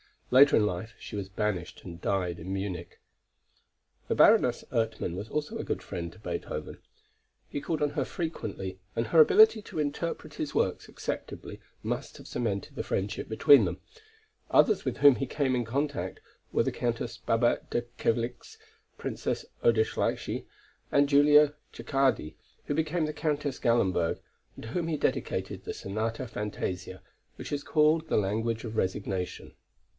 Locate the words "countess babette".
16.71-17.69